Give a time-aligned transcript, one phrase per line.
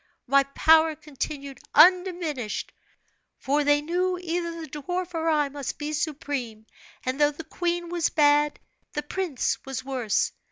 [0.25, 2.73] My power continued undiminished;
[3.37, 6.65] for they knew either the dwarf or I must be supreme;
[7.05, 8.59] and though the queen was bad,
[8.93, 10.31] the prince was worse.